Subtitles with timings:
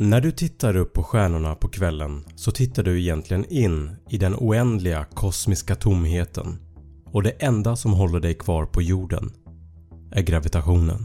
[0.00, 4.34] När du tittar upp på stjärnorna på kvällen så tittar du egentligen in i den
[4.34, 6.58] oändliga kosmiska tomheten
[7.12, 9.30] och det enda som håller dig kvar på jorden
[10.12, 11.04] är gravitationen.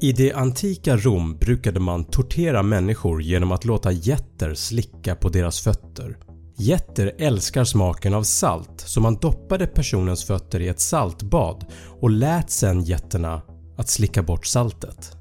[0.00, 5.60] I det antika Rom brukade man tortera människor genom att låta getter slicka på deras
[5.60, 6.18] fötter.
[6.56, 11.66] Getter älskar smaken av salt så man doppade personens fötter i ett saltbad
[12.00, 13.42] och lät sedan getterna
[13.76, 15.19] att slicka bort saltet.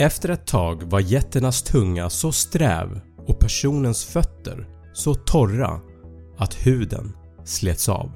[0.00, 5.80] Efter ett tag var getternas tunga så sträv och personens fötter så torra
[6.38, 7.12] att huden
[7.44, 8.10] slets av.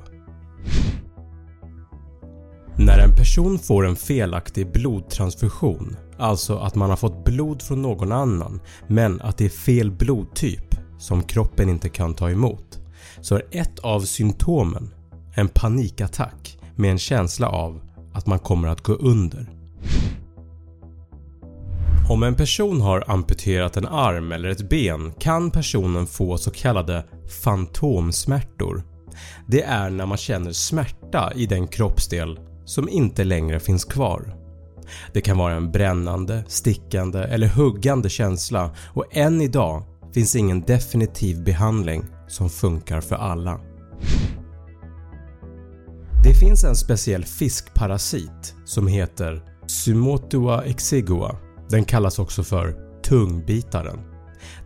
[2.76, 8.12] När en person får en felaktig blodtransfusion, alltså att man har fått blod från någon
[8.12, 12.80] annan men att det är fel blodtyp som kroppen inte kan ta emot,
[13.20, 14.94] så är ett av symptomen
[15.34, 17.80] en panikattack med en känsla av
[18.12, 19.53] att man kommer att gå under.
[22.08, 27.04] Om en person har amputerat en arm eller ett ben kan personen få så kallade
[27.42, 28.82] fantomsmärtor.
[29.46, 34.36] Det är när man känner smärta i den kroppsdel som inte längre finns kvar.
[35.12, 39.82] Det kan vara en brännande, stickande eller huggande känsla och än idag
[40.14, 43.60] finns ingen definitiv behandling som funkar för alla.
[46.24, 51.36] Det finns en speciell fiskparasit som heter Sumotua exigua.
[51.70, 54.00] Den kallas också för tungbitaren.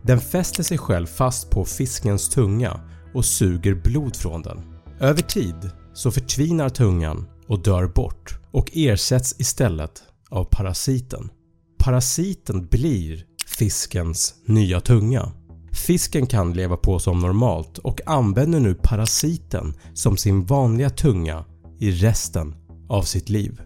[0.02, 2.80] Den fäster sig själv fast på fiskens tunga
[3.14, 4.60] och suger blod från den.
[5.00, 11.30] Över tid så förtvinar tungan och dör bort och ersätts istället av parasiten.
[11.78, 15.32] Parasiten blir fiskens nya tunga.
[15.72, 21.44] Fisken kan leva på som normalt och använder nu parasiten som sin vanliga tunga
[21.78, 22.54] i resten
[22.88, 23.60] av sitt liv.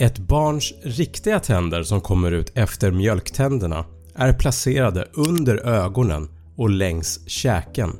[0.00, 3.84] Ett barns riktiga tänder som kommer ut efter mjölktänderna
[4.14, 7.90] är placerade under ögonen och längs käken.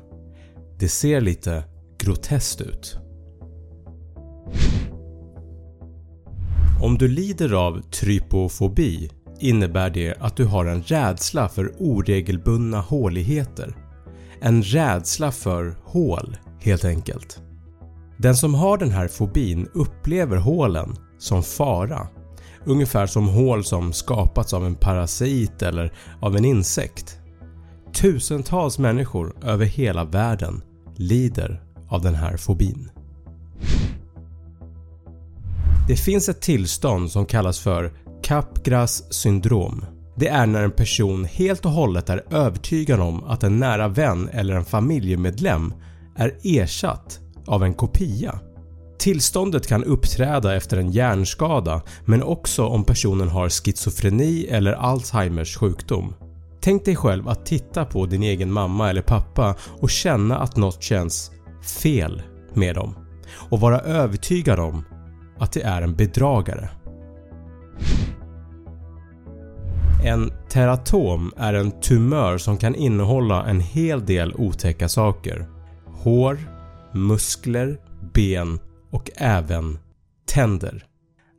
[0.79, 1.65] Det ser lite
[1.99, 2.97] groteskt ut.
[6.83, 13.77] Om du lider av trypofobi innebär det att du har en rädsla för oregelbundna håligheter.
[14.41, 17.43] En rädsla för hål helt enkelt.
[18.19, 22.09] Den som har den här fobin upplever hålen som fara.
[22.65, 27.19] Ungefär som hål som skapats av en parasit eller av en insekt.
[27.93, 30.63] Tusentals människor över hela världen
[30.97, 32.91] lider av den här fobin.
[35.89, 37.93] Det finns ett tillstånd som kallas för
[38.23, 39.85] Capgras syndrom.
[40.17, 44.29] Det är när en person helt och hållet är övertygad om att en nära vän
[44.33, 45.75] eller en familjemedlem
[46.17, 48.41] är ersatt av en kopia.
[49.01, 56.15] Tillståndet kan uppträda efter en hjärnskada men också om personen har schizofreni eller Alzheimers sjukdom.
[56.61, 60.83] Tänk dig själv att titta på din egen mamma eller pappa och känna att något
[60.83, 61.31] känns
[61.83, 62.23] fel
[62.55, 62.95] med dem
[63.51, 64.85] och vara övertygad om
[65.39, 66.71] att det är en bedragare.
[70.05, 75.49] En teratom är en tumör som kan innehålla en hel del otäcka saker.
[75.87, 76.39] Hår,
[76.95, 77.79] muskler,
[78.15, 78.59] ben
[78.91, 79.79] och även
[80.27, 80.85] tänder.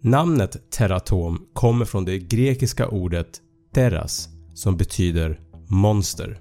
[0.01, 3.27] Namnet teratom kommer från det grekiska ordet
[3.73, 6.39] teras som betyder monster.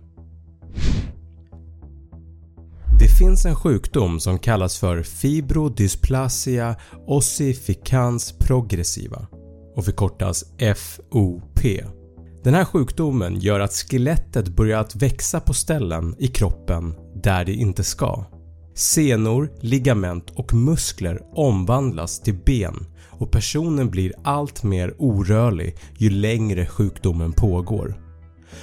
[3.01, 6.77] Det finns en sjukdom som kallas för fibrodysplasia
[7.07, 9.27] ossificans progressiva
[9.77, 10.45] och förkortas
[10.77, 11.61] FOP.
[12.45, 17.55] Den här sjukdomen gör att skelettet börjar att växa på ställen i kroppen där det
[17.55, 18.25] inte ska.
[18.81, 26.67] Senor, ligament och muskler omvandlas till ben och personen blir allt mer orörlig ju längre
[26.67, 27.95] sjukdomen pågår.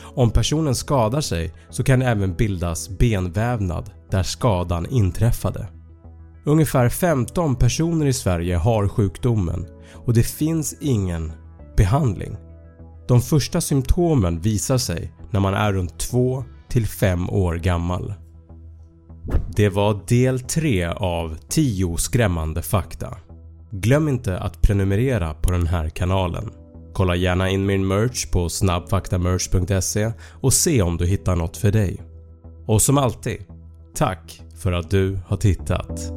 [0.02, 5.68] Om personen skadar sig så kan det även bildas benvävnad där skadan inträffade.
[6.46, 11.31] Ungefär 15 personer i Sverige har sjukdomen och det finns ingen
[11.75, 12.38] behandling.
[13.08, 16.44] De första symptomen visar sig när man är runt 2
[17.00, 18.13] 5 år gammal.
[19.56, 23.18] Det var del 3 av 10 skrämmande fakta.
[23.71, 26.51] Glöm inte att prenumerera på den här kanalen.
[26.94, 32.01] Kolla gärna in min merch på snabbfaktamerch.se och se om du hittar något för dig.
[32.65, 33.38] Och som alltid,
[33.95, 36.17] tack för att du har tittat.